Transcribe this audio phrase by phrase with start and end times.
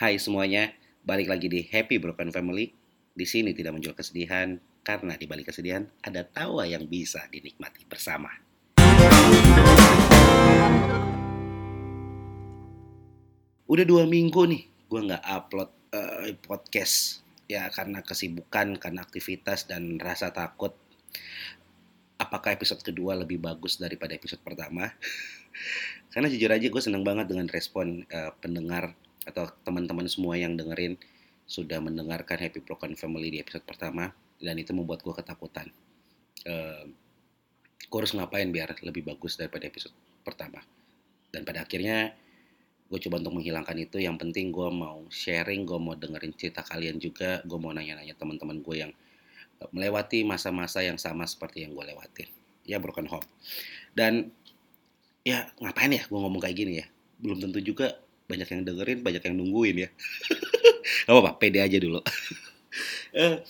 [0.00, 0.72] Hai semuanya,
[1.04, 2.72] balik lagi di Happy Broken Family.
[3.12, 8.32] Di sini tidak menjual kesedihan, karena di balik kesedihan ada tawa yang bisa dinikmati bersama.
[13.68, 20.00] Udah dua minggu nih, gue nggak upload eh, podcast ya karena kesibukan, karena aktivitas dan
[20.00, 20.72] rasa takut.
[22.16, 24.96] Apakah episode kedua lebih bagus daripada episode pertama?
[26.16, 28.96] karena jujur aja gue seneng banget dengan respon eh, pendengar
[29.28, 30.96] atau teman-teman semua yang dengerin
[31.50, 35.68] sudah mendengarkan Happy Broken Family di episode pertama dan itu membuat gue ketakutan.
[36.46, 36.88] Uh,
[37.90, 39.92] gue harus ngapain biar lebih bagus daripada episode
[40.22, 40.62] pertama.
[41.30, 42.14] Dan pada akhirnya
[42.90, 43.98] gue coba untuk menghilangkan itu.
[43.98, 48.62] Yang penting gue mau sharing, gue mau dengerin cerita kalian juga, gue mau nanya-nanya teman-teman
[48.62, 48.92] gue yang
[49.58, 52.30] eh, melewati masa-masa yang sama seperti yang gue lewatin.
[52.62, 53.26] Ya broken home.
[53.94, 54.30] Dan
[55.26, 56.86] ya ngapain ya gue ngomong kayak gini ya.
[57.20, 58.00] Belum tentu juga
[58.30, 59.88] banyak yang dengerin, banyak yang nungguin ya.
[61.06, 62.00] Gak apa-apa, pede aja dulu.
[63.10, 63.42] Eh,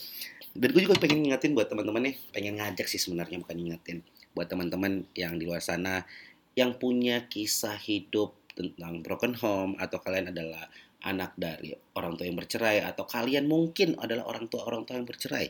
[0.56, 4.01] dan gue juga pengen ngingetin buat teman-teman nih, pengen ngajak sih sebenarnya bukan ngingetin.
[4.33, 6.08] Buat teman-teman yang di luar sana
[6.56, 10.67] yang punya kisah hidup tentang broken home atau kalian adalah
[11.05, 15.08] anak dari orang tua yang bercerai atau kalian mungkin adalah orang tua orang tua yang
[15.08, 15.48] bercerai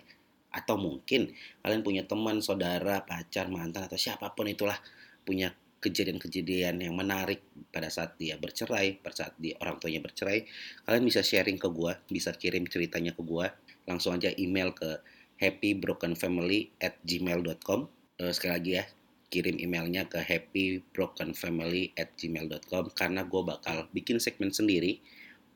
[0.51, 1.31] atau mungkin
[1.63, 4.79] kalian punya teman, saudara, pacar, mantan atau siapa pun itulah
[5.23, 7.41] punya kejadian-kejadian yang menarik
[7.73, 10.45] pada saat dia bercerai, pada saat dia orang tuanya bercerai,
[10.85, 13.47] kalian bisa sharing ke gue, bisa kirim ceritanya ke gue,
[13.89, 15.01] langsung aja email ke
[15.41, 17.89] happybrokenfamily at gmail.com.
[18.21, 18.85] Uh, sekali lagi ya,
[19.33, 25.01] kirim emailnya ke happybrokenfamily at gmail.com karena gue bakal bikin segmen sendiri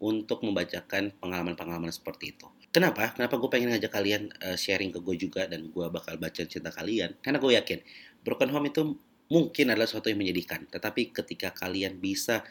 [0.01, 2.49] untuk membacakan pengalaman-pengalaman seperti itu.
[2.75, 3.15] Kenapa?
[3.15, 6.75] Kenapa gue pengen ngajak kalian uh, sharing ke gue juga dan gue bakal baca cerita
[6.75, 7.15] kalian?
[7.23, 7.79] Karena gue yakin
[8.27, 8.99] broken home itu
[9.33, 10.69] mungkin adalah sesuatu yang menyedihkan.
[10.69, 12.45] Tetapi ketika kalian bisa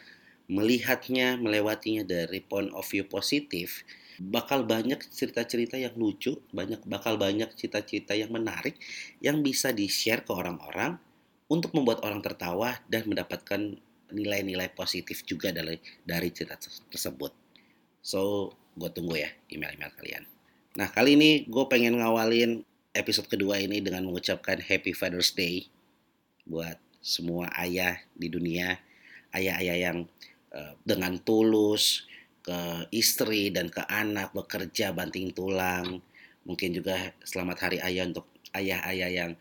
[0.50, 3.84] melihatnya, melewatinya dari point of view positif,
[4.20, 8.78] bakal banyak cerita-cerita yang lucu, banyak bakal banyak cerita-cerita yang menarik
[9.18, 11.00] yang bisa di-share ke orang-orang
[11.50, 13.76] untuk membuat orang tertawa dan mendapatkan
[14.14, 16.60] nilai-nilai positif juga dari dari cerita
[16.92, 17.32] tersebut.
[18.04, 20.24] So, gue tunggu ya email-email kalian.
[20.78, 22.62] Nah, kali ini gue pengen ngawalin
[22.94, 25.66] episode kedua ini dengan mengucapkan Happy Father's Day
[26.44, 28.80] buat semua ayah di dunia,
[29.36, 29.98] ayah-ayah yang
[30.52, 32.08] uh, dengan tulus
[32.44, 36.00] ke istri dan ke anak bekerja banting tulang.
[36.44, 39.32] Mungkin juga selamat hari ayah untuk ayah-ayah yang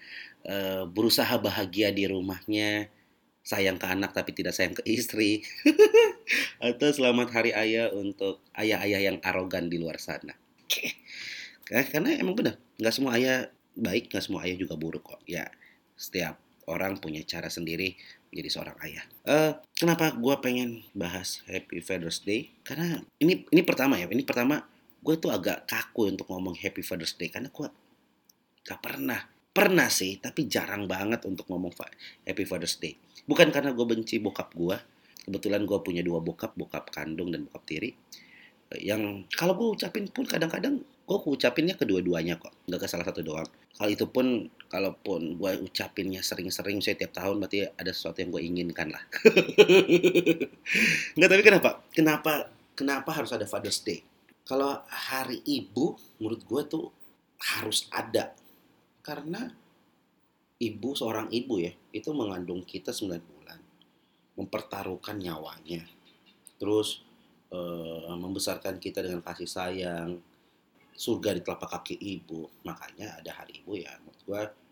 [0.47, 2.87] uh, berusaha bahagia di rumahnya,
[3.43, 5.43] sayang ke anak tapi tidak sayang ke istri.
[6.63, 10.35] Atau selamat hari ayah untuk ayah-ayah yang arogan di luar sana.
[11.67, 15.21] Karena emang benar, nggak semua ayah baik, nggak semua ayah juga buruk kok.
[15.27, 15.51] Ya,
[15.99, 17.95] setiap orang punya cara sendiri
[18.33, 19.05] menjadi seorang ayah.
[19.27, 22.53] Uh, kenapa gue pengen bahas Happy Father's Day?
[22.65, 24.63] Karena ini ini pertama ya, ini pertama
[25.03, 27.67] gue tuh agak kaku untuk ngomong Happy Father's Day karena gue
[28.63, 29.19] gak pernah
[29.53, 31.75] pernah sih tapi jarang banget untuk ngomong
[32.25, 32.97] Happy Father's Day.
[33.29, 34.75] Bukan karena gue benci bokap gue,
[35.29, 37.93] kebetulan gue punya dua bokap, bokap kandung dan bokap tiri.
[38.73, 43.45] Yang kalau gue ucapin pun kadang-kadang gue ucapinnya kedua-duanya kok, nggak ke salah satu doang.
[43.77, 48.41] Hal itu pun kalaupun gue ucapinnya sering-sering saya tiap tahun berarti ada sesuatu yang gue
[48.41, 49.05] inginkan lah.
[51.13, 51.69] Nggak tapi kenapa?
[51.93, 52.31] Kenapa
[52.73, 54.01] kenapa harus ada Father's Day?
[54.41, 56.85] Kalau hari ibu menurut gue tuh
[57.53, 58.33] harus ada.
[59.05, 59.45] Karena
[60.57, 63.61] ibu seorang ibu ya itu mengandung kita 9 bulan
[64.33, 65.85] mempertaruhkan nyawanya.
[66.57, 67.05] Terus
[67.53, 67.59] e,
[68.09, 70.17] membesarkan kita dengan kasih sayang
[70.97, 72.49] surga di telapak kaki ibu.
[72.65, 74.62] Makanya ada hari ibu ya menurut gue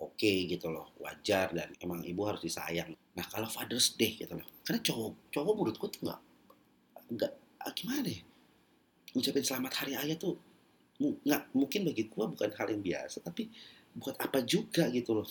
[0.00, 2.96] oke okay, gitu loh wajar dan emang ibu harus disayang.
[3.14, 6.20] Nah kalau Father's Day gitu loh karena cowok cowok menurutku tuh nggak
[7.20, 8.22] nggak ah, gimana ya?
[9.12, 10.40] Ngucapin selamat hari ayah tuh
[11.00, 13.52] nggak mungkin bagi gua bukan hal yang biasa tapi
[13.92, 15.28] buat apa juga gitu loh.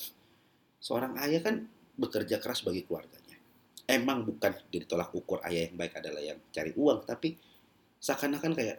[0.80, 1.66] Seorang ayah kan
[1.98, 3.36] bekerja keras bagi keluarganya.
[3.90, 7.34] Emang bukan jadi tolak ukur ayah yang baik adalah yang cari uang tapi
[8.00, 8.78] seakan-akan kayak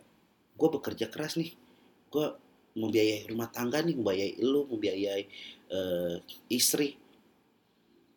[0.55, 1.53] gue bekerja keras nih
[2.11, 2.27] gue
[2.75, 5.25] membiayai rumah tangga nih, membiayai lu, membiayai
[5.71, 6.19] uh,
[6.51, 6.99] istri.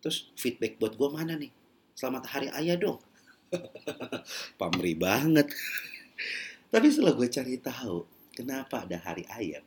[0.04, 1.54] Terus feedback buat gue mana nih?
[1.96, 3.00] Selamat hari ayah dong.
[4.60, 5.54] Pamri banget.
[6.74, 8.04] Tapi setelah gue cari tahu,
[8.34, 9.64] kenapa ada hari ayah?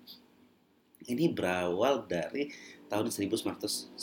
[1.06, 2.50] Ini berawal dari
[2.90, 3.94] tahun 1910.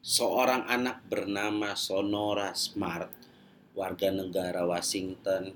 [0.00, 3.12] Seorang anak bernama Sonora Smart,
[3.76, 5.52] warga negara Washington,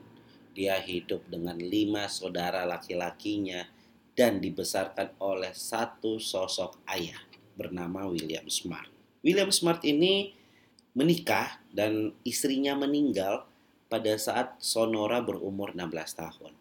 [0.52, 3.64] dia hidup dengan lima saudara laki-lakinya
[4.12, 8.90] dan dibesarkan oleh satu sosok ayah bernama William Smart.
[9.20, 10.32] William Smart ini
[10.96, 13.46] menikah dan istrinya meninggal
[13.86, 16.52] pada saat Sonora berumur 16 tahun.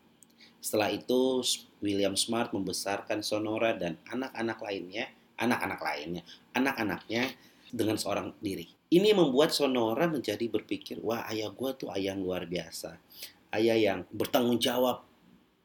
[0.60, 1.42] Setelah itu
[1.80, 5.08] William Smart membesarkan Sonora dan anak-anak lainnya,
[5.40, 7.32] anak-anak lainnya, anak-anaknya
[7.72, 8.68] dengan seorang diri.
[8.90, 12.98] Ini membuat Sonora menjadi berpikir, wah ayah gue tuh ayah yang luar biasa.
[13.54, 15.06] Ayah yang bertanggung jawab,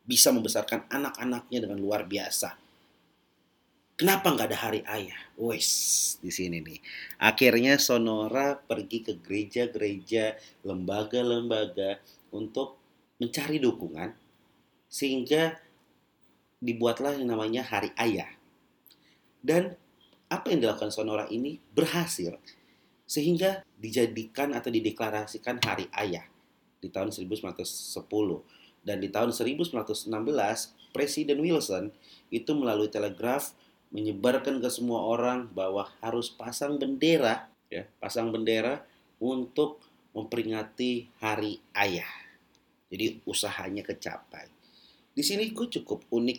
[0.05, 2.64] bisa membesarkan anak-anaknya dengan luar biasa
[3.95, 5.21] Kenapa nggak ada hari ayah?
[5.39, 5.71] Wes
[6.19, 6.83] di sini nih.
[7.23, 10.35] Akhirnya Sonora pergi ke gereja-gereja,
[10.67, 12.03] lembaga-lembaga
[12.35, 12.75] untuk
[13.23, 14.11] mencari dukungan
[14.91, 15.55] sehingga
[16.59, 18.35] dibuatlah yang namanya Hari Ayah.
[19.39, 19.79] Dan
[20.27, 22.35] apa yang dilakukan Sonora ini berhasil
[23.07, 26.27] sehingga dijadikan atau dideklarasikan Hari Ayah
[26.83, 27.63] di tahun 1910
[28.83, 30.11] dan di tahun 1916
[30.91, 31.95] Presiden Wilson
[32.35, 33.55] itu melalui telegraf
[33.95, 38.83] menyebarkan ke semua orang bahwa harus pasang bendera ya pasang bendera
[39.23, 39.79] untuk
[40.11, 42.11] memperingati hari ayah
[42.91, 44.51] jadi usahanya kecapai
[45.15, 46.39] di sini gue cukup unik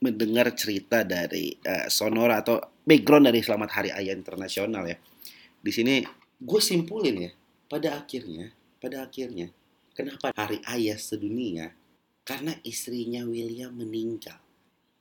[0.00, 4.96] mendengar cerita dari uh, Sonora atau background dari Selamat Hari Ayah Internasional ya.
[5.60, 6.04] Di sini
[6.36, 7.32] gue simpulin ya,
[7.68, 9.52] pada akhirnya, pada akhirnya,
[9.96, 11.72] kenapa Hari Ayah sedunia?
[12.26, 14.45] Karena istrinya William meninggal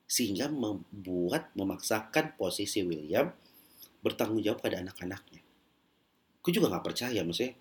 [0.05, 3.33] sehingga membuat memaksakan posisi William
[4.05, 5.41] bertanggung jawab pada anak-anaknya.
[6.45, 7.57] Gue juga nggak percaya, maksudnya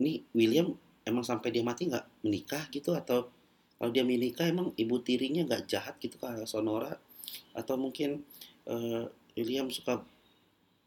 [0.00, 0.72] ini William
[1.04, 2.96] emang sampai dia mati nggak menikah gitu?
[2.96, 3.28] Atau
[3.76, 6.96] kalau dia menikah emang ibu tirinya nggak jahat gitu kayak Sonora?
[7.52, 8.24] Atau mungkin
[8.64, 9.04] uh,
[9.36, 10.00] William suka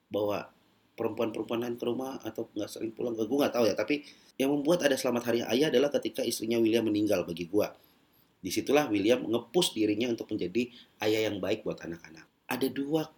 [0.09, 0.49] bawa
[0.95, 4.07] perempuan-perempuan lain ke rumah atau nggak sering pulang gue nggak tahu ya tapi
[4.39, 7.67] yang membuat ada selamat hari ayah adalah ketika istrinya William meninggal bagi gue
[8.45, 10.69] Di situlah William ngepus dirinya untuk menjadi
[11.01, 12.29] ayah yang baik buat anak-anak.
[12.45, 13.09] Ada dua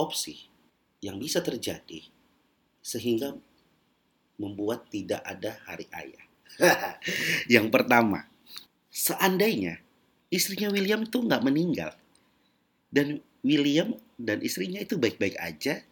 [0.00, 0.48] opsi
[1.04, 2.00] yang bisa terjadi
[2.80, 3.36] sehingga
[4.40, 6.24] membuat tidak ada hari ayah.
[7.60, 8.24] yang pertama,
[8.88, 9.84] seandainya
[10.32, 11.92] istrinya William itu nggak meninggal
[12.88, 15.84] dan William dan istrinya itu baik-baik aja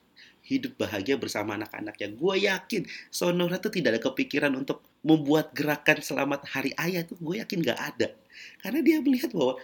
[0.49, 2.09] hidup bahagia bersama anak-anaknya.
[2.17, 7.41] Gue yakin Sonora tuh tidak ada kepikiran untuk membuat gerakan selamat hari ayah tuh gue
[7.41, 8.09] yakin gak ada.
[8.61, 9.57] Karena dia melihat bahwa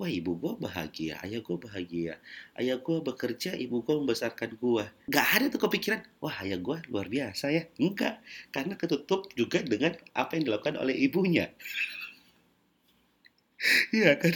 [0.00, 2.18] wah ibu gue bahagia, ayah gue bahagia,
[2.58, 4.84] ayah gue bekerja, ibu gue membesarkan gue.
[5.12, 7.68] Gak ada tuh kepikiran, wah ayah gue luar biasa ya.
[7.78, 8.18] Enggak,
[8.50, 11.52] karena ketutup juga dengan apa yang dilakukan oleh ibunya.
[13.94, 14.34] Iya kan?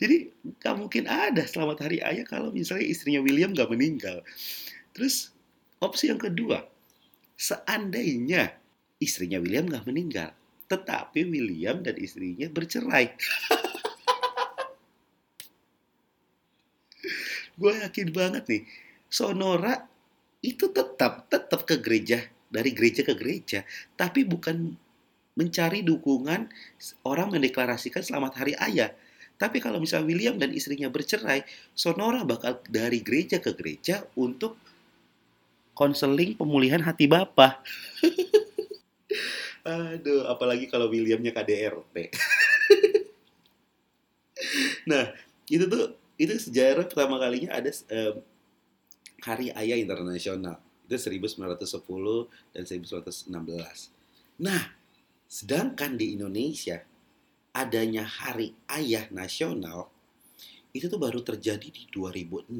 [0.00, 0.32] Jadi
[0.64, 4.24] gak mungkin ada selamat hari ayah kalau misalnya istrinya William gak meninggal.
[4.96, 5.36] Terus
[5.76, 6.64] opsi yang kedua,
[7.36, 8.56] seandainya
[8.96, 10.32] istrinya William nggak meninggal,
[10.68, 13.12] tetapi William dan istrinya bercerai.
[17.56, 18.62] Gue yakin banget nih,
[19.08, 19.88] Sonora
[20.44, 22.20] itu tetap tetap ke gereja
[22.52, 23.64] dari gereja ke gereja,
[23.96, 24.76] tapi bukan
[25.36, 26.48] mencari dukungan
[27.04, 28.92] orang mendeklarasikan selamat hari ayah.
[29.36, 31.44] Tapi kalau misalnya William dan istrinya bercerai,
[31.76, 34.56] Sonora bakal dari gereja ke gereja untuk
[35.76, 37.60] konseling pemulihan hati bapak.
[39.66, 42.14] Aduh, apalagi kalau Williamnya KDRT.
[44.90, 45.10] nah,
[45.50, 48.22] itu tuh itu sejarah pertama kalinya ada um,
[49.26, 50.62] Hari Ayah Internasional.
[50.86, 51.58] Itu 1910
[52.54, 53.26] dan 1916.
[54.38, 54.62] Nah,
[55.26, 56.86] sedangkan di Indonesia
[57.50, 59.90] adanya Hari Ayah Nasional
[60.70, 62.54] itu tuh baru terjadi di 2006.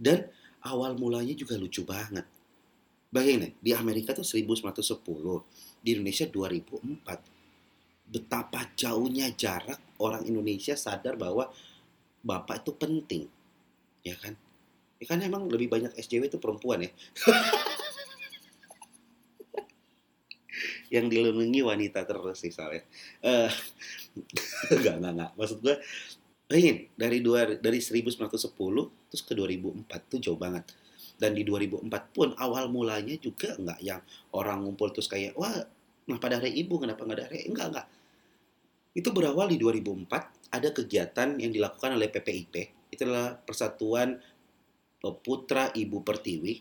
[0.00, 0.24] Dan
[0.64, 2.24] awal mulanya juga lucu banget.
[3.12, 5.04] Bayangin di Amerika tuh 1910,
[5.84, 8.08] di Indonesia 2004.
[8.08, 11.52] Betapa jauhnya jarak orang Indonesia sadar bahwa
[12.24, 13.28] bapak itu penting.
[14.00, 14.32] Ya kan?
[14.96, 16.90] Ya kan emang lebih banyak SJW itu perempuan ya.
[20.94, 22.88] yang dilindungi wanita terus sih soalnya.
[23.24, 23.50] Uh,
[24.70, 25.30] enggak, enggak, enggak.
[25.34, 25.74] Maksud gue,
[26.46, 28.52] bayangin dari dua dari 1910
[29.10, 30.62] terus ke 2004 tuh jauh banget
[31.24, 34.04] dan di 2004 pun awal mulanya juga nggak yang
[34.36, 35.56] orang ngumpul terus kayak wah
[36.04, 36.76] kenapa ada hari ibu?
[36.76, 37.86] Kenapa nggak ada hari enggak enggak.
[38.92, 44.20] Itu berawal di 2004 ada kegiatan yang dilakukan oleh PPIP itulah Persatuan
[45.00, 46.54] Putra Ibu Pertiwi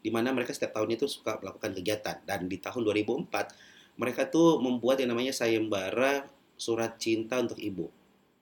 [0.00, 2.16] di mana mereka setiap tahun itu suka melakukan kegiatan.
[2.28, 6.28] Dan di tahun 2004 mereka tuh membuat yang namanya sayembara
[6.60, 7.88] surat cinta untuk ibu.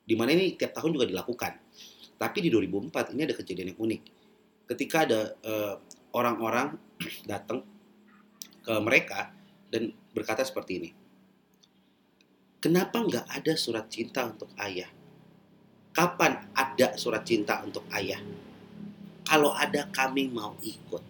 [0.02, 1.52] Di mana ini tiap tahun juga dilakukan.
[2.18, 4.02] Tapi di 2004 ini ada kejadian yang unik.
[4.68, 5.74] Ketika ada eh,
[6.12, 6.76] orang-orang
[7.30, 7.64] datang
[8.62, 9.32] ke mereka
[9.72, 10.90] dan berkata seperti ini.
[12.58, 14.90] Kenapa nggak ada surat cinta untuk ayah?
[15.94, 18.20] Kapan ada surat cinta untuk ayah?
[19.24, 21.00] Kalau ada kami mau ikut.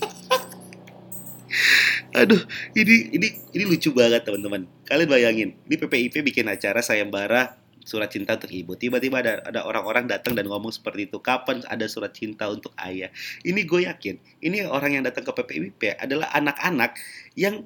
[2.20, 2.40] Aduh,
[2.72, 4.64] ini ini ini lucu banget teman-teman.
[4.88, 8.76] Kalian bayangin, ini PPIP bikin acara sayembara surat cinta untuk ibu.
[8.76, 11.18] Tiba-tiba ada ada orang-orang datang dan ngomong seperti itu.
[11.20, 13.08] Kapan ada surat cinta untuk ayah?
[13.44, 16.96] Ini gue yakin, ini orang yang datang ke PPIP adalah anak-anak
[17.36, 17.64] yang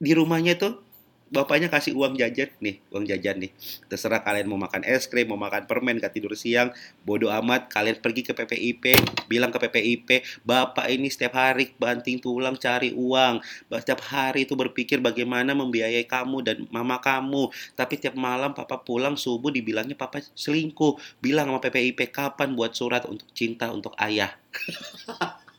[0.00, 0.89] di rumahnya tuh
[1.30, 3.54] bapaknya kasih uang jajan nih, uang jajan nih.
[3.86, 6.74] Terserah kalian mau makan es krim, mau makan permen, gak tidur siang,
[7.06, 7.70] bodoh amat.
[7.70, 8.84] Kalian pergi ke PPIP,
[9.30, 13.38] bilang ke PPIP, bapak ini setiap hari banting tulang cari uang.
[13.70, 17.48] Setiap hari itu berpikir bagaimana membiayai kamu dan mama kamu.
[17.78, 20.98] Tapi tiap malam papa pulang subuh dibilangnya papa selingkuh.
[21.22, 24.34] Bilang sama PPIP kapan buat surat untuk cinta untuk ayah.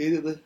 [0.00, 0.38] itu tuh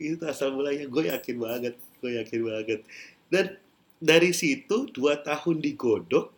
[0.00, 0.88] itu asal mulanya.
[0.88, 2.80] Gue yakin banget gue yakin banget.
[3.28, 3.60] Dan
[4.00, 6.32] dari situ dua tahun digodok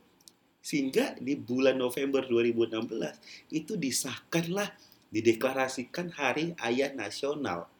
[0.62, 4.70] sehingga di bulan November 2016 itu disahkanlah
[5.10, 7.70] dideklarasikan Hari Ayah Nasional.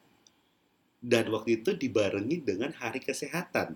[1.03, 3.75] Dan waktu itu dibarengi dengan Hari Kesehatan.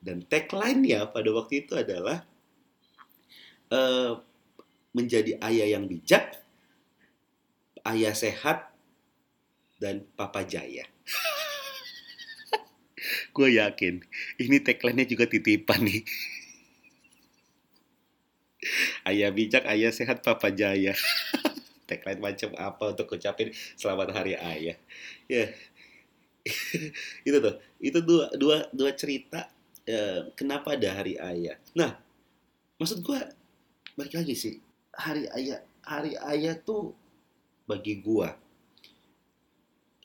[0.00, 2.24] Dan tagline-nya pada waktu itu adalah
[3.72, 4.16] uh,
[4.96, 6.40] menjadi ayah yang bijak,
[7.84, 8.72] ayah sehat,
[9.80, 10.84] dan papa jaya.
[13.36, 14.04] gue yakin
[14.38, 16.04] ini tagline-nya juga titipan nih.
[19.10, 20.94] ayah bijak, ayah sehat, papa jaya.
[21.88, 24.78] tagline macam apa untuk ucapin selamat hari ayah.
[25.26, 25.50] Ya,
[27.26, 29.50] itu tuh, itu dua dua dua cerita
[29.84, 31.58] eh, kenapa ada hari ayah.
[31.74, 31.98] Nah,
[32.78, 33.18] maksud gue
[33.98, 34.54] balik lagi sih
[34.94, 36.94] hari ayah hari ayah tuh
[37.66, 38.28] bagi gue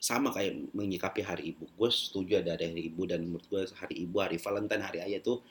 [0.06, 1.66] sama kayak menyikapi hari ibu.
[1.74, 5.42] Gue setuju ada hari ibu dan menurut gue hari ibu, hari Valentine, hari ayah itu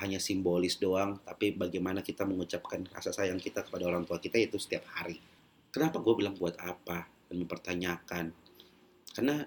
[0.00, 1.20] hanya simbolis doang.
[1.20, 5.20] Tapi bagaimana kita mengucapkan rasa sayang kita kepada orang tua kita itu setiap hari.
[5.68, 8.32] Kenapa gue bilang buat apa dan mempertanyakan?
[9.12, 9.44] Karena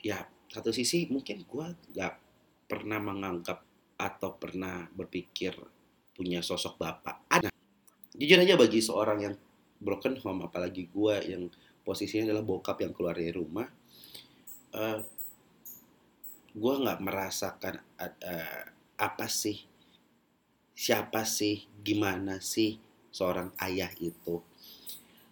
[0.00, 2.16] ya satu sisi mungkin gue gak
[2.64, 3.60] pernah menganggap
[4.00, 5.52] atau pernah berpikir
[6.16, 7.28] punya sosok bapak.
[7.28, 7.52] Ada.
[8.16, 9.34] Jujur aja bagi seorang yang
[9.76, 13.66] broken home, apalagi gue yang posisinya adalah bokap yang keluar dari rumah
[14.74, 14.98] uh, eh,
[16.50, 18.62] gue nggak merasakan uh,
[18.98, 19.70] apa sih
[20.80, 22.80] siapa sih gimana sih
[23.12, 24.40] seorang ayah itu.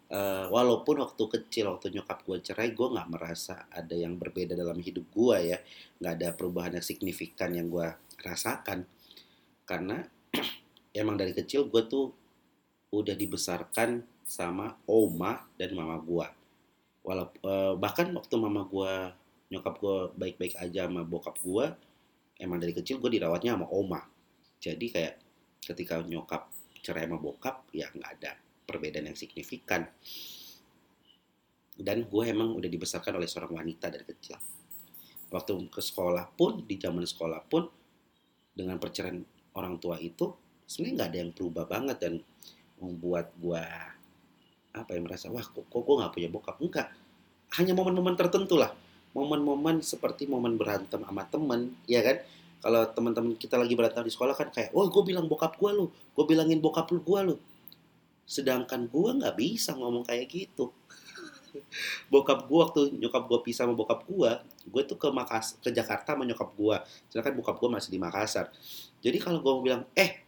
[0.08, 4.76] Uh, walaupun waktu kecil waktu nyokap gue cerai gue nggak merasa ada yang berbeda dalam
[4.76, 5.58] hidup gue ya.
[6.00, 7.88] Nggak ada perubahan yang signifikan yang gue
[8.20, 8.84] rasakan.
[9.64, 10.04] Karena
[11.00, 12.12] emang dari kecil gue tuh
[12.92, 16.28] udah dibesarkan sama oma dan mama gue
[17.08, 18.92] walaupun eh, bahkan waktu mama gue
[19.48, 21.66] nyokap gue baik-baik aja sama bokap gue
[22.38, 24.00] emang dari kecil gue dirawatnya sama oma.
[24.58, 25.14] Jadi kayak
[25.62, 28.32] ketika nyokap cerai sama bokap ya nggak ada
[28.64, 29.88] perbedaan yang signifikan.
[31.78, 34.38] Dan gue emang udah dibesarkan oleh seorang wanita dari kecil.
[35.30, 37.68] Waktu ke sekolah pun di zaman sekolah pun
[38.50, 39.22] dengan perceraian
[39.54, 40.34] orang tua itu
[40.66, 42.14] sebenarnya nggak ada yang berubah banget dan
[42.82, 43.62] membuat gue
[44.74, 46.88] apa yang merasa wah kok, kok gue nggak punya bokap enggak
[47.56, 48.72] hanya momen-momen tertentu lah
[49.16, 52.20] momen-momen seperti momen berantem sama temen ya kan
[52.58, 55.94] kalau teman-teman kita lagi berantem di sekolah kan kayak, oh gue bilang bokap gue lo,
[55.94, 57.36] gue bilangin bokap lu gue lo.
[58.26, 60.74] Sedangkan gue nggak bisa ngomong kayak gitu.
[62.12, 64.30] bokap gue waktu nyokap gue pisah sama bokap gue,
[64.74, 66.76] gue tuh ke Makas ke Jakarta sama nyokap gue.
[67.06, 68.50] Sedangkan bokap gue masih di Makassar.
[68.98, 70.26] Jadi kalau gue bilang, eh,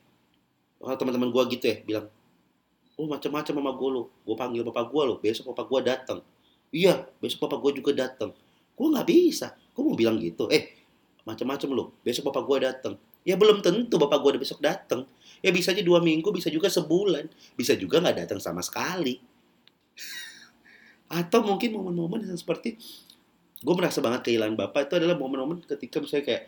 [0.78, 2.06] kalau teman-teman gue gitu ya, bilang,
[3.00, 6.18] oh macam-macam sama gue lo gue panggil bapak gue lo besok bapak gue datang
[6.68, 8.36] iya besok bapak gue juga datang
[8.80, 9.52] gue nggak bisa.
[9.76, 10.48] Gue mau bilang gitu.
[10.48, 10.72] Eh
[11.28, 15.04] macam-macam lo besok bapak gue datang ya belum tentu bapak gue besok datang
[15.44, 17.28] ya bisa aja dua minggu bisa juga sebulan.
[17.52, 19.20] Bisa juga nggak datang sama sekali.
[21.12, 22.80] Atau mungkin momen-momen yang seperti
[23.60, 26.44] gue merasa banget kehilangan bapak itu adalah momen-momen ketika misalnya kayak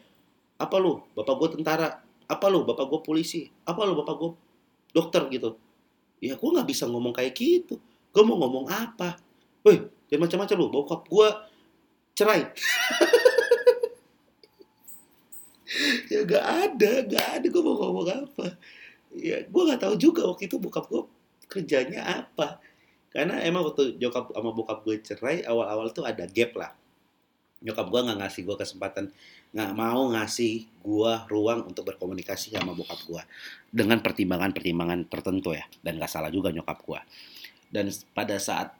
[0.57, 2.01] apa lo bapak gue tentara.
[2.25, 3.45] Apa lo bapak gue polisi.
[3.69, 4.31] Apa lo bapak gue
[4.97, 5.61] dokter gitu
[6.23, 7.83] ya gue nggak bisa ngomong kayak gitu.
[8.14, 9.19] Gue mau ngomong apa?
[9.67, 11.29] Woi jangan macam-macam lu bokap gue
[12.14, 12.43] cerai.
[16.12, 18.61] Ya gak ada gak ada gue mau ngomong apa.
[19.17, 21.09] Ya gue nggak tahu juga waktu itu bokap gue
[21.49, 22.61] kerjanya apa.
[23.09, 26.76] Karena emang waktu nyokap sama bokap gue cerai awal-awal tuh ada gap lah
[27.62, 29.04] nyokap gue nggak ngasih gue kesempatan
[29.54, 33.23] nggak mau ngasih gue ruang untuk berkomunikasi sama bokap gue
[33.71, 37.00] dengan pertimbangan-pertimbangan tertentu ya dan nggak salah juga nyokap gue
[37.73, 38.75] dan pada saat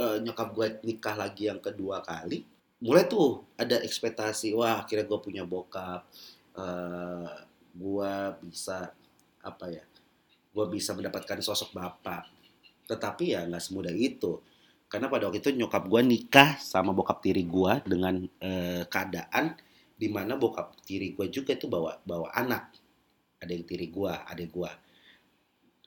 [0.00, 2.42] uh, nyokap gue nikah lagi yang kedua kali
[2.80, 6.04] mulai tuh ada ekspektasi wah akhirnya gue punya bokap
[6.56, 7.28] uh, eh,
[7.76, 8.12] gue
[8.44, 8.92] bisa
[9.40, 9.84] apa ya
[10.56, 12.24] gue bisa mendapatkan sosok bapak.
[12.88, 14.40] Tetapi ya nggak semudah itu
[14.86, 19.58] karena pada waktu itu nyokap gue nikah sama bokap tiri gue dengan eh, keadaan
[19.96, 22.74] di mana bokap tiri gue juga itu bawa bawa anak.
[23.36, 24.70] Ada yang tiri gue ada gue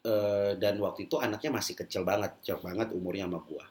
[0.06, 3.66] eh, dan waktu itu anaknya masih kecil banget kecil banget umurnya sama gue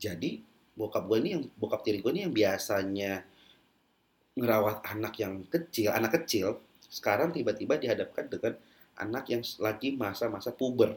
[0.00, 0.30] jadi
[0.72, 3.22] bokap gue ini yang bokap tiri gue ini yang biasanya
[4.40, 8.54] ngerawat anak yang kecil anak kecil sekarang tiba-tiba dihadapkan dengan
[9.02, 10.94] anak yang lagi masa-masa puber.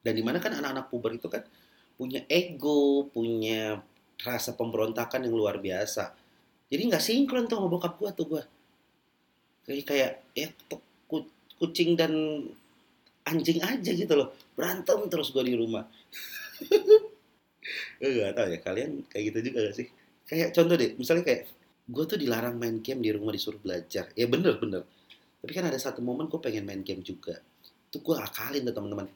[0.00, 1.42] Dan di mana kan anak-anak puber itu kan
[2.00, 3.84] punya ego, punya
[4.24, 6.16] rasa pemberontakan yang luar biasa.
[6.72, 8.42] Jadi nggak sinkron tuh sama bokap gue tuh gue.
[9.68, 10.48] Kayak kayak ya
[11.60, 12.12] kucing dan
[13.28, 14.32] anjing aja gitu loh.
[14.56, 15.84] Berantem terus gue di rumah.
[18.00, 19.86] Gak tau ya kalian kayak gitu juga gak sih?
[20.24, 21.42] Kayak contoh deh, misalnya kayak
[21.84, 24.08] gue tuh dilarang main game di rumah disuruh belajar.
[24.16, 24.88] Ya bener bener.
[25.44, 27.36] Tapi kan ada satu momen gue pengen main game juga.
[27.92, 29.06] Itu gue akalin tuh teman-teman.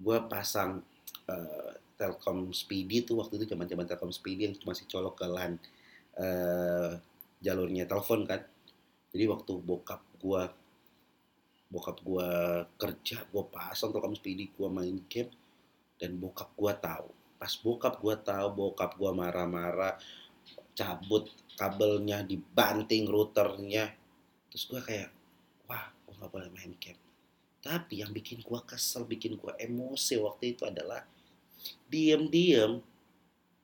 [0.00, 0.80] Gue pasang
[1.28, 1.72] uh,
[2.04, 5.56] Telkom Speedy tuh waktu itu zaman-zaman Telkom Speedy yang masih colok ke LAN
[6.20, 7.00] uh,
[7.40, 8.44] jalurnya telepon kan.
[9.08, 10.52] Jadi waktu bokap gua
[11.72, 12.28] bokap gua
[12.76, 15.32] kerja, gua pasang Telkom Speedy, gua main game
[15.96, 17.08] dan bokap gua tahu.
[17.40, 19.96] Pas bokap gua tahu, bokap gua marah-marah,
[20.76, 23.96] cabut kabelnya, dibanting routernya.
[24.52, 25.08] Terus gua kayak,
[25.64, 27.00] wah, gua nggak boleh main game.
[27.64, 31.00] Tapi yang bikin gua kesel, bikin gua emosi waktu itu adalah
[31.88, 32.82] diem-diem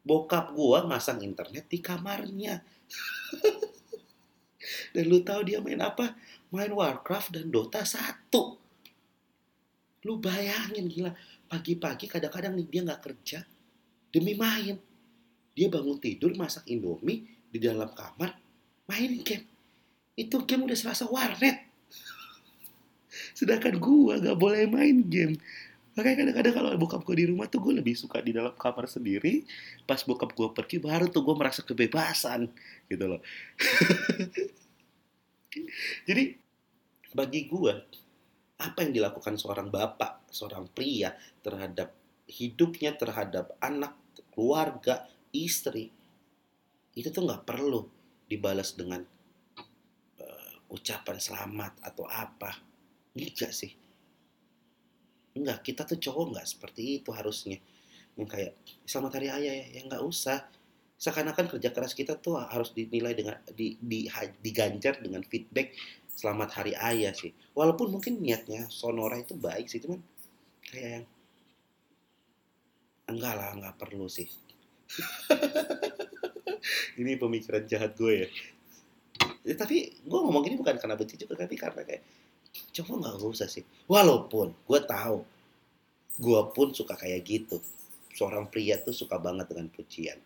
[0.01, 2.65] bokap gua masang internet di kamarnya.
[4.95, 6.17] dan lu tahu dia main apa?
[6.51, 8.27] Main Warcraft dan Dota 1.
[10.09, 11.13] Lu bayangin gila,
[11.47, 13.39] pagi-pagi kadang-kadang nih dia nggak kerja
[14.11, 14.81] demi main.
[15.55, 18.35] Dia bangun tidur masak Indomie di dalam kamar
[18.89, 19.47] main game.
[20.17, 21.71] Itu game udah serasa warnet.
[23.39, 25.37] Sedangkan gua nggak boleh main game.
[26.01, 29.45] Makanya kadang-kadang kalau bokap gue di rumah tuh gue lebih suka di dalam kamar sendiri.
[29.85, 32.49] Pas bokap gue pergi baru tuh gue merasa kebebasan
[32.89, 33.21] gitu loh.
[36.09, 36.41] Jadi
[37.13, 37.75] bagi gue
[38.65, 41.13] apa yang dilakukan seorang bapak, seorang pria
[41.45, 41.93] terhadap
[42.33, 43.93] hidupnya, terhadap anak,
[44.33, 45.05] keluarga,
[45.37, 45.93] istri,
[46.97, 47.85] itu tuh nggak perlu
[48.25, 49.05] dibalas dengan
[50.17, 52.57] uh, ucapan selamat atau apa.
[53.13, 53.90] Enggak sih
[55.35, 57.59] Enggak, kita tuh cowok nggak seperti itu harusnya.
[58.19, 60.43] Yang kayak selamat hari ayah ya, ya nggak usah.
[61.01, 64.05] Seakan-akan kerja keras kita tuh harus dinilai dengan di, di,
[64.43, 65.73] diganjar dengan feedback
[66.21, 67.33] selamat hari ayah sih.
[67.57, 70.03] Walaupun mungkin niatnya sonora itu baik sih, cuman
[70.69, 71.07] kayak yang
[73.09, 74.29] enggak lah, nggak perlu sih.
[77.01, 78.29] ini pemikiran jahat gue ya.
[79.41, 82.03] ya tapi gue ngomong gini bukan karena benci juga, tapi karena kayak
[82.71, 83.67] coba nggak usah sih.
[83.91, 85.19] Walaupun gue tahu
[86.21, 87.59] gue pun suka kayak gitu.
[88.15, 90.19] Seorang pria tuh suka banget dengan pujian.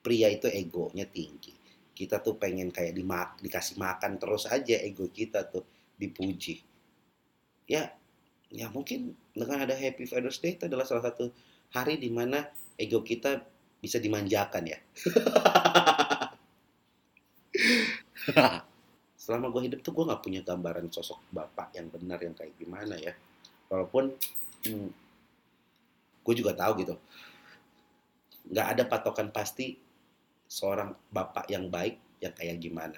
[0.00, 1.52] Pria itu egonya tinggi.
[1.92, 5.66] Kita tuh pengen kayak dimak dikasih makan terus aja ego kita tuh
[5.98, 6.62] dipuji.
[7.66, 7.90] Ya
[8.48, 11.28] ya mungkin dengan ada Happy Father's Day itu adalah salah satu
[11.72, 12.48] hari di mana
[12.80, 13.44] ego kita
[13.78, 14.78] bisa dimanjakan ya
[19.28, 22.96] selama gue hidup tuh gue nggak punya gambaran sosok bapak yang benar yang kayak gimana
[22.96, 23.12] ya.
[23.68, 24.16] Walaupun
[24.64, 24.88] hmm,
[26.24, 26.96] gue juga tahu gitu.
[28.48, 29.76] Nggak ada patokan pasti
[30.48, 32.96] seorang bapak yang baik yang kayak gimana.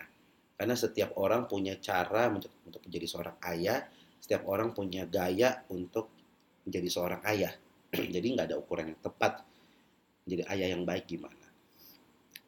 [0.55, 3.83] Karena setiap orang punya cara untuk, untuk menjadi seorang ayah
[4.21, 6.13] setiap orang punya gaya untuk
[6.69, 7.51] menjadi seorang ayah.
[8.15, 9.43] Jadi nggak ada ukuran yang tepat.
[10.29, 11.47] Menjadi ayah yang baik gimana?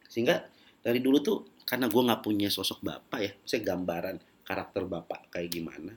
[0.06, 0.46] Sehingga
[0.84, 5.50] dari dulu tuh karena gue nggak punya sosok bapak ya, saya gambaran karakter bapak kayak
[5.50, 5.92] gimana.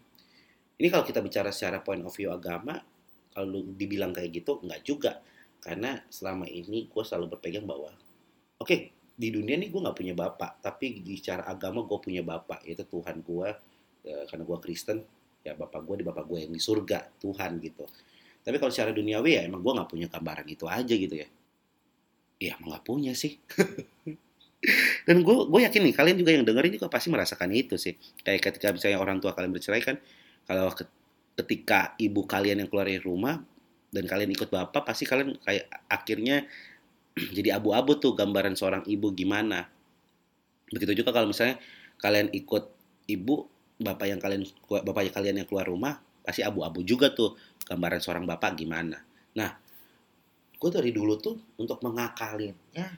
[0.75, 2.77] Ini kalau kita bicara secara point of view agama,
[3.31, 5.23] kalau dibilang kayak gitu, nggak juga.
[5.63, 7.89] Karena selama ini gue selalu berpegang bahwa,
[8.59, 8.79] oke, okay,
[9.15, 12.83] di dunia ini gue nggak punya bapak, tapi di secara agama gue punya bapak, yaitu
[12.85, 13.49] Tuhan gue,
[14.03, 14.99] ya, karena gue Kristen,
[15.41, 17.87] ya bapak gue di bapak gue yang di surga, Tuhan gitu.
[18.45, 21.27] Tapi kalau secara duniawi ya emang gue nggak punya gambaran itu aja gitu ya.
[22.37, 23.39] Ya emang nggak punya sih.
[25.05, 27.93] Dan gue gue yakin nih kalian juga yang dengerin juga pasti merasakan itu sih.
[28.25, 30.01] Kayak ketika misalnya orang tua kalian bercerai kan,
[30.49, 30.73] kalau
[31.37, 33.37] ketika ibu kalian yang keluar dari rumah
[33.93, 36.49] dan kalian ikut bapak, pasti kalian kayak akhirnya
[37.37, 39.69] jadi abu-abu tuh gambaran seorang ibu gimana.
[40.73, 41.61] Begitu juga kalau misalnya
[42.01, 42.63] kalian ikut
[43.05, 43.45] ibu,
[43.77, 47.37] bapak yang kalian bapak yang kalian yang keluar rumah, pasti abu-abu juga tuh
[47.69, 48.97] gambaran seorang bapak gimana.
[49.37, 49.53] Nah,
[50.57, 52.97] gue dari dulu tuh untuk mengakalinnya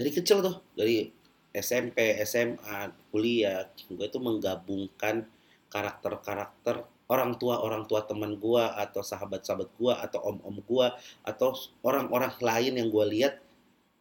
[0.00, 1.12] dari kecil tuh dari
[1.52, 5.28] SMP SMA kuliah gue tuh menggabungkan
[5.68, 10.86] karakter-karakter orang tua orang tua teman gue atau sahabat sahabat gue atau om om gue
[11.28, 11.52] atau
[11.84, 13.34] orang-orang lain yang gue lihat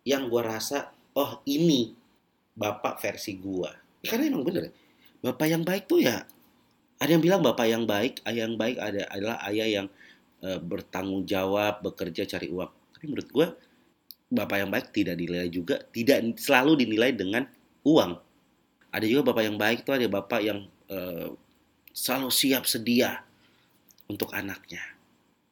[0.08, 1.92] yang gue rasa oh ini
[2.56, 3.70] bapak versi gue
[4.08, 4.72] karena emang bener
[5.20, 6.24] bapak yang baik tuh ya
[7.00, 9.88] ada yang bilang bapak yang baik ayah yang baik ada adalah ayah yang
[10.44, 12.72] e, bertanggung jawab bekerja cari uang.
[12.96, 13.48] Tapi menurut gue
[14.30, 17.50] bapak yang baik tidak dinilai juga tidak selalu dinilai dengan
[17.82, 18.14] uang.
[18.90, 20.98] Ada juga bapak yang baik tuh ada bapak yang e,
[21.94, 23.26] selalu siap sedia
[24.06, 24.82] untuk anaknya.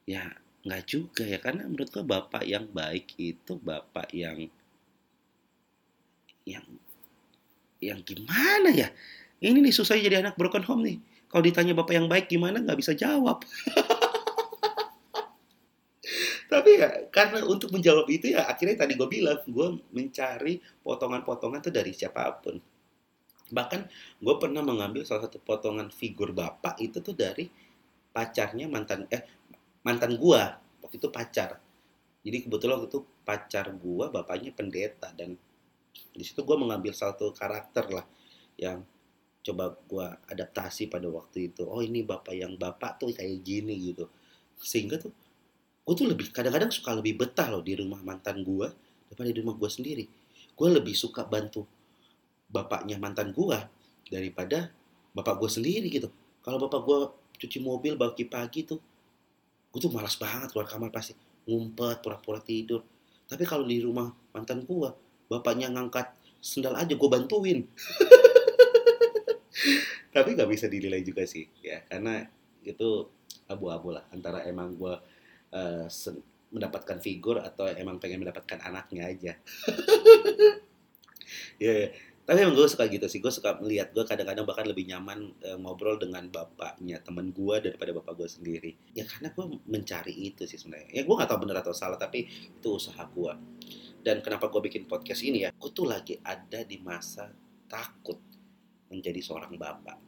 [0.06, 0.34] Ya
[0.66, 4.46] nggak juga ya karena menurut gue bapak yang baik itu bapak yang
[6.46, 6.66] yang
[7.82, 8.90] yang gimana ya?
[9.38, 10.98] Ini nih susah jadi anak broken home nih.
[11.30, 13.44] Kalau ditanya bapak yang baik gimana nggak bisa jawab
[16.48, 21.72] tapi ya karena untuk menjawab itu ya akhirnya tadi gue bilang gue mencari potongan-potongan itu
[21.76, 22.56] dari siapa pun.
[23.52, 23.82] Bahkan
[24.24, 27.52] gue pernah mengambil salah satu potongan figur bapak itu tuh dari
[28.16, 29.28] pacarnya mantan eh
[29.84, 30.42] mantan gue
[30.84, 31.60] waktu itu pacar.
[32.24, 35.12] Jadi kebetulan waktu itu pacar gue bapaknya pendeta.
[35.12, 35.36] Dan
[36.16, 38.08] di situ gue mengambil satu karakter lah
[38.56, 38.88] yang
[39.44, 41.68] coba gue adaptasi pada waktu itu.
[41.68, 44.08] Oh ini bapak yang bapak tuh kayak gini gitu.
[44.60, 45.12] Sehingga tuh
[45.88, 48.68] gue tuh lebih kadang-kadang suka lebih betah loh di rumah mantan gue
[49.08, 50.04] daripada di rumah gue sendiri.
[50.52, 51.64] Gue lebih suka bantu
[52.52, 53.56] bapaknya mantan gue
[54.12, 54.68] daripada
[55.16, 56.12] bapak gue sendiri gitu.
[56.44, 57.00] Kalau bapak gue
[57.40, 58.84] cuci mobil pagi-pagi tuh
[59.72, 61.16] gue tuh malas banget keluar kamar pasti.
[61.48, 62.84] Ngumpet pura-pura tidur.
[63.24, 64.92] Tapi kalau di rumah mantan gue
[65.32, 66.12] bapaknya ngangkat
[66.44, 67.64] sendal aja gue bantuin.
[70.12, 71.80] Tapi nggak bisa dinilai juga sih ya.
[71.88, 72.28] Karena
[72.68, 73.08] itu
[73.48, 75.16] abu-abu lah antara emang gue
[75.54, 75.88] uh,
[76.52, 79.34] mendapatkan figur atau emang pengen mendapatkan anaknya aja.
[81.58, 81.90] Ya yeah,
[82.28, 83.24] tapi emang gue suka gitu sih.
[83.24, 87.96] Gue suka melihat gue kadang-kadang bahkan lebih nyaman uh, ngobrol dengan bapaknya teman gue daripada
[87.96, 88.72] bapak gue sendiri.
[88.92, 90.92] Ya karena gue mencari itu sih sebenarnya.
[90.92, 93.34] Ya gue nggak tahu benar atau salah tapi itu usaha gue
[94.04, 95.56] dan kenapa gue bikin podcast ini ya?
[95.56, 97.32] Gue tuh lagi ada di masa
[97.68, 98.20] takut
[98.92, 100.00] menjadi seorang bapak.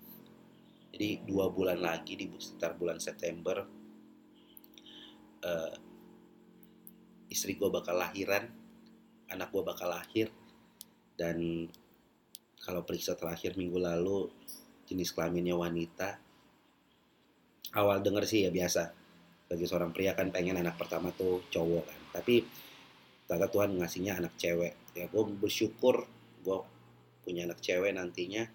[0.92, 3.79] Jadi dua bulan lagi di sekitar bulan September
[5.44, 5.74] uh,
[7.30, 8.50] istri gue bakal lahiran
[9.30, 10.34] anak gue bakal lahir
[11.14, 11.70] dan
[12.60, 14.28] kalau periksa terakhir minggu lalu
[14.90, 16.18] jenis kelaminnya wanita.
[17.78, 18.90] Awal denger sih ya biasa.
[19.50, 22.02] Bagi seorang pria kan pengen anak pertama tuh cowok kan.
[22.20, 22.42] Tapi
[23.30, 24.74] ternyata Tuhan ngasihnya anak cewek.
[24.98, 26.10] Ya gue bersyukur
[26.42, 26.58] gue
[27.22, 28.50] punya anak cewek nantinya.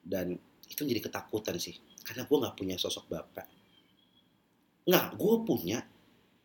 [0.00, 0.34] Dan
[0.66, 1.76] itu jadi ketakutan sih.
[2.02, 3.46] Karena gue nggak punya sosok bapak.
[4.88, 5.78] Nggak gue punya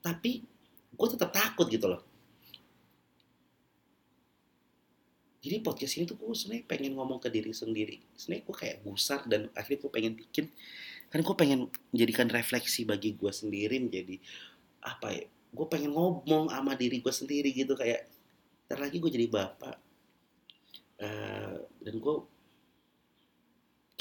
[0.06, 0.46] tapi
[0.94, 2.06] gue tetap takut gitu loh.
[5.42, 8.02] Jadi podcast ini tuh gue sebenarnya pengen ngomong ke diri sendiri.
[8.14, 10.46] Sebenarnya gue kayak gusar dan akhirnya gue pengen bikin.
[11.10, 11.60] Karena gue pengen
[11.94, 14.18] menjadikan refleksi bagi gue sendiri menjadi
[14.86, 18.06] apa ya gue pengen ngomong sama diri gue sendiri gitu kayak
[18.70, 19.78] ntar lagi gue jadi bapak.
[20.96, 22.16] Uh, dan gue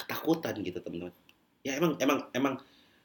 [0.01, 1.17] ketakutan gitu teman-teman.
[1.65, 2.55] Ya emang emang emang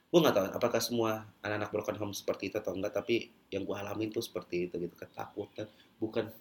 [0.10, 3.78] gue nggak tahu apakah semua anak-anak broken home seperti itu atau enggak tapi yang gue
[3.78, 5.70] alamin tuh seperti itu gitu ketakutan.
[6.02, 6.34] Bukan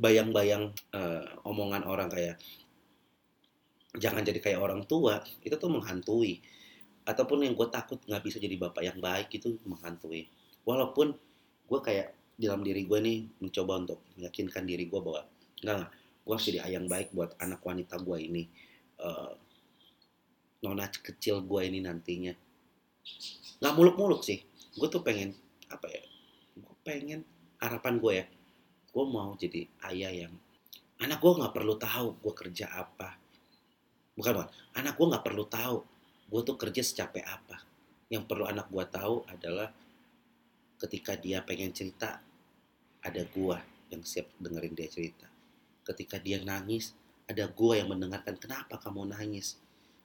[0.00, 2.40] bayang-bayang uh, omongan orang kayak
[4.00, 5.20] jangan jadi kayak orang tua.
[5.44, 6.40] Itu tuh menghantui.
[7.04, 10.32] Ataupun yang gue takut nggak bisa jadi bapak yang baik itu menghantui.
[10.64, 11.12] Walaupun
[11.68, 15.28] gue kayak dalam diri gue nih mencoba untuk meyakinkan diri gue bahwa
[15.60, 15.92] enggak enggak
[16.24, 18.48] gue harus jadi ayang baik buat anak wanita gue ini
[19.04, 19.36] uh,
[20.64, 22.32] nona kecil gue ini nantinya
[23.60, 24.40] nggak muluk-muluk sih.
[24.76, 25.36] Gue tuh pengen
[25.70, 26.02] apa ya
[26.58, 27.20] gue pengen
[27.62, 28.26] harapan gue ya
[28.90, 30.34] gue mau jadi ayah yang
[30.98, 33.16] anak gue nggak perlu tahu gue kerja apa.
[34.16, 34.50] Bukan bukan.
[34.76, 35.78] Anak gue nggak perlu tahu
[36.30, 37.62] gue tuh kerja secapek apa.
[38.10, 39.70] Yang perlu anak gue tahu adalah
[40.80, 42.18] ketika dia pengen cerita
[43.00, 43.56] ada gue
[43.92, 45.28] yang siap dengerin dia cerita.
[45.86, 46.92] Ketika dia nangis
[47.30, 49.60] ada gue yang mendengarkan kenapa kamu nangis?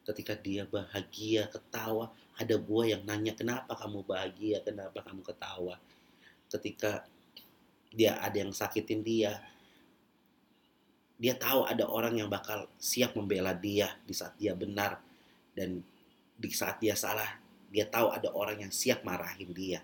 [0.05, 4.59] Ketika dia bahagia ketawa ada gue yang nanya kenapa kamu bahagia?
[4.59, 5.79] Kenapa kamu ketawa?
[6.51, 7.07] Ketika
[7.95, 9.39] dia ada yang sakitin dia
[11.15, 14.99] dia tahu ada orang yang bakal siap membela dia di saat dia benar
[15.55, 15.79] dan
[16.35, 17.39] di saat dia salah
[17.71, 19.79] dia tahu ada orang yang siap marahin dia.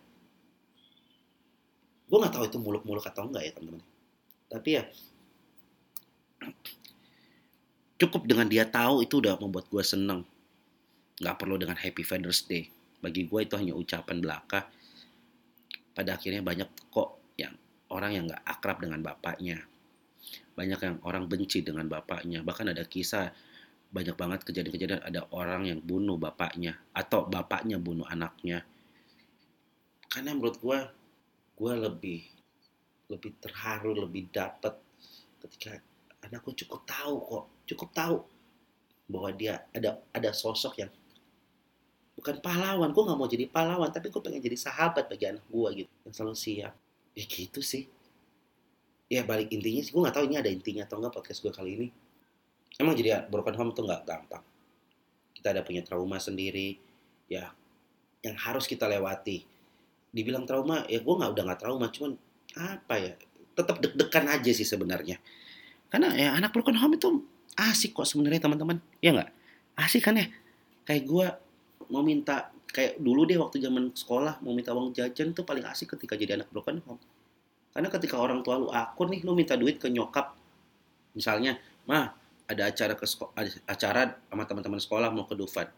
[2.11, 3.87] Gue nggak tahu itu muluk-muluk atau enggak ya teman-teman.
[4.51, 4.83] Tapi ya
[8.03, 10.27] cukup dengan dia tahu itu udah membuat gue seneng
[11.21, 12.67] nggak perlu dengan Happy Father's Day
[13.01, 14.65] bagi gue itu hanya ucapan belaka
[15.93, 17.21] pada akhirnya banyak kok
[17.91, 19.59] orang yang nggak akrab dengan bapaknya.
[20.55, 22.39] Banyak yang orang benci dengan bapaknya.
[22.41, 23.29] Bahkan ada kisah
[23.91, 28.63] banyak banget kejadian-kejadian ada orang yang bunuh bapaknya atau bapaknya bunuh anaknya
[30.07, 30.79] karena menurut gue
[31.59, 32.23] gue lebih
[33.11, 34.79] lebih terharu lebih dapet
[35.43, 35.75] ketika
[36.23, 38.17] anakku cukup tahu kok cukup tahu
[39.11, 40.91] bahwa dia ada ada sosok yang
[42.21, 45.69] bukan pahlawan gue nggak mau jadi pahlawan tapi gue pengen jadi sahabat bagi anak gue
[45.81, 46.73] gitu yang selalu siap.
[47.17, 47.89] Ya gitu sih.
[49.09, 51.71] Ya balik intinya sih gue nggak tahu ini ada intinya atau enggak podcast gue kali
[51.81, 51.87] ini.
[52.77, 54.45] Emang jadi broken home tuh nggak gampang.
[55.33, 56.77] Kita ada punya trauma sendiri
[57.25, 57.49] ya
[58.21, 59.41] yang harus kita lewati.
[60.13, 62.13] Dibilang trauma ya gue nggak udah nggak trauma cuman
[62.53, 63.11] apa ya
[63.57, 65.17] tetap deg-degan aja sih sebenarnya.
[65.89, 67.09] Karena ya anak broken home itu
[67.57, 68.77] asik kok sebenarnya teman-teman.
[69.01, 69.33] Ya nggak?
[69.73, 70.29] Asik kan ya?
[70.85, 71.27] Kayak gue
[71.89, 75.97] mau minta kayak dulu deh waktu zaman sekolah mau minta uang jajan tuh paling asik
[75.97, 77.01] ketika jadi anak broken home
[77.71, 80.35] karena ketika orang tua lu akur nih lu minta duit ke nyokap.
[81.15, 81.55] Misalnya
[81.87, 82.11] mah
[82.47, 83.07] ada acara ke
[83.63, 85.71] acara sama teman-teman sekolah mau ke Dufan.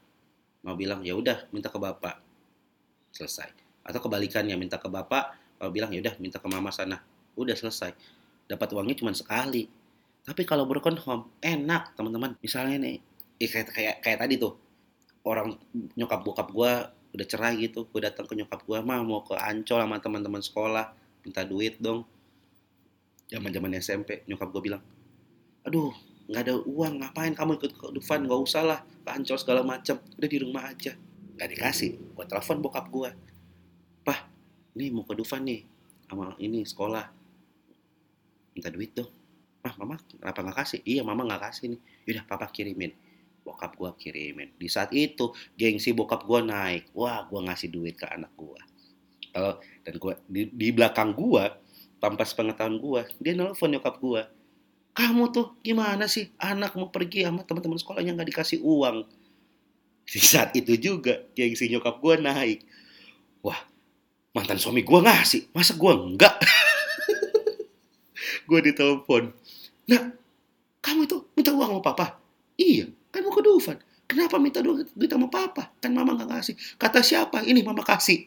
[0.65, 2.17] Mau bilang ya udah minta ke bapak.
[3.13, 3.49] Selesai.
[3.85, 6.97] Atau kebalikannya minta ke bapak kalau bilang ya udah minta ke mama sana.
[7.37, 7.93] Udah selesai.
[8.49, 9.69] Dapat uangnya cuma sekali.
[10.25, 12.41] Tapi kalau broken home enak teman-teman.
[12.41, 12.97] Misalnya nih
[13.37, 14.57] eh, kayak, kayak kayak tadi tuh
[15.23, 15.55] orang
[15.95, 16.71] nyokap bokap gue
[17.13, 17.87] udah cerai gitu.
[17.87, 20.85] Gue datang ke nyokap gue mah mau ke ancol sama teman-teman sekolah
[21.23, 22.03] minta duit dong.
[23.31, 24.83] Zaman zaman SMP nyokap gue bilang
[25.63, 25.95] aduh
[26.27, 28.27] nggak ada uang ngapain kamu ikut ke Dufan?
[28.27, 30.91] Nggak usah lah ke segala macam udah di rumah aja.
[31.39, 33.09] Nggak dikasih gue telepon bokap gue
[34.03, 34.27] pah
[34.75, 35.63] ini mau ke Dufan nih
[36.11, 37.05] sama ini sekolah.
[38.53, 39.09] Minta duit dong.
[39.63, 40.79] Ah mama kenapa nggak kasih?
[40.83, 41.79] Iya mama nggak kasih nih.
[42.11, 42.91] Yaudah papa kirimin
[43.43, 44.55] bokap gue kirimin.
[44.55, 46.95] Di saat itu gengsi bokap gue naik.
[46.95, 48.73] Wah gue ngasih duit ke anak gue
[49.33, 51.43] kalau dan gue di, di belakang gue
[51.97, 54.21] tanpa sepengetahuan gue dia nelfon nyokap gue
[54.93, 56.29] kamu tuh gimana sih?
[56.37, 59.09] Anak mau pergi sama teman-teman sekolahnya nggak dikasih uang.
[60.05, 62.61] Di saat itu juga gengsi nyokap gue naik.
[63.41, 63.57] Wah
[64.37, 65.49] mantan suami gue ngasih.
[65.49, 66.37] Masa gue enggak
[68.53, 69.33] gue ditelepon.
[69.89, 70.13] Nah
[70.85, 72.21] kamu itu minta uang sama papa?
[72.61, 75.71] Iya kan mau ke Dufan kenapa minta duit sama papa?
[75.79, 76.55] Kan mama nggak ngasih.
[76.77, 77.41] Kata siapa?
[77.43, 78.23] Ini mama kasih.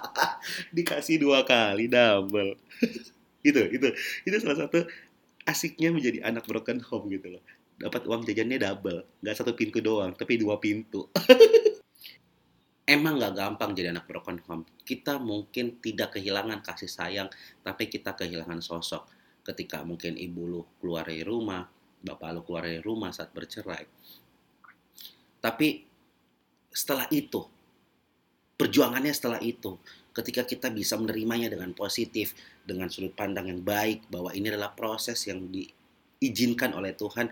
[0.76, 2.56] Dikasih dua kali double.
[3.48, 3.88] Itu itu.
[4.28, 4.84] Itu salah satu
[5.48, 7.42] asiknya menjadi anak broken home gitu loh.
[7.80, 9.00] Dapat uang jajannya double.
[9.24, 11.08] Nggak satu pintu doang tapi dua pintu.
[12.84, 14.68] Emang nggak gampang jadi anak broken home.
[14.84, 17.28] Kita mungkin tidak kehilangan kasih sayang
[17.64, 19.08] tapi kita kehilangan sosok.
[19.40, 21.64] Ketika mungkin ibu lu keluar dari rumah
[22.00, 23.84] bapak lu keluar dari rumah saat bercerai
[25.40, 25.84] tapi
[26.70, 27.44] setelah itu
[28.60, 32.34] perjuangannya setelah itu ketika kita bisa menerimanya dengan positif,
[32.66, 37.30] dengan sudut pandang yang baik, bahwa ini adalah proses yang diizinkan oleh Tuhan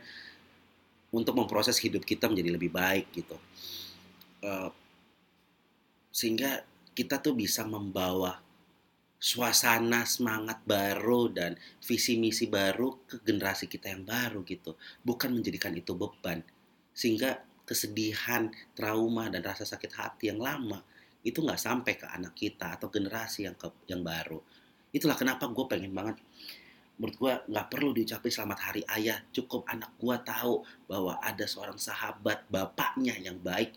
[1.11, 3.37] untuk memproses hidup kita menjadi lebih baik gitu.
[4.38, 4.70] Uh,
[6.14, 6.62] sehingga
[6.94, 8.38] kita tuh bisa membawa
[9.18, 14.78] suasana semangat baru dan visi misi baru ke generasi kita yang baru gitu.
[15.02, 16.42] Bukan menjadikan itu beban.
[16.94, 20.81] Sehingga kesedihan trauma dan rasa sakit hati yang lama
[21.26, 24.38] itu nggak sampai ke anak kita atau generasi yang ke, yang baru.
[24.94, 26.16] Itulah kenapa gue pengen banget
[26.98, 29.18] menurut gue nggak perlu diucapin selamat hari ayah.
[29.35, 33.74] Cukup anak gue tahu bahwa ada seorang sahabat bapaknya yang baik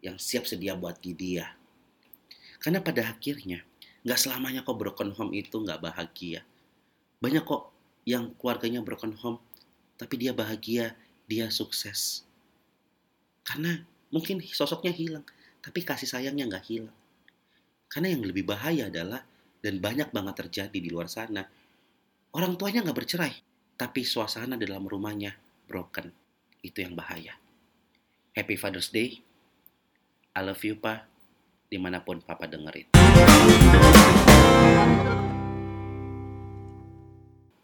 [0.00, 1.52] yang siap sedia buat dia
[2.60, 3.64] karena pada akhirnya
[4.06, 6.44] nggak selamanya kok broken home itu nggak bahagia
[7.20, 7.68] banyak kok
[8.08, 9.38] yang keluarganya broken home
[10.00, 10.96] tapi dia bahagia
[11.28, 12.24] dia sukses
[13.44, 15.24] karena mungkin sosoknya hilang
[15.60, 16.96] tapi kasih sayangnya nggak hilang.
[17.92, 19.22] Karena yang lebih bahaya adalah,
[19.60, 21.44] dan banyak banget terjadi di luar sana,
[22.32, 23.34] orang tuanya nggak bercerai,
[23.76, 25.36] tapi suasana dalam rumahnya
[25.68, 26.08] broken.
[26.64, 27.36] Itu yang bahaya.
[28.32, 29.20] Happy Father's Day.
[30.32, 31.04] I love you, Pa.
[31.70, 32.88] Di mana pun Papa dengerin.
[34.80, 35.09] Thank you.